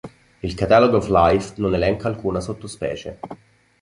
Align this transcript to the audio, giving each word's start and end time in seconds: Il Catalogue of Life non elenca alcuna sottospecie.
Il 0.45 0.55
Catalogue 0.55 0.95
of 0.95 1.09
Life 1.09 1.53
non 1.57 1.75
elenca 1.75 2.07
alcuna 2.07 2.39
sottospecie. 2.39 3.19